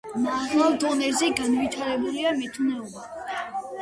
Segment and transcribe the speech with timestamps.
[0.21, 3.09] მაღალ დონეზე განვითარებულა მეთუნეობა.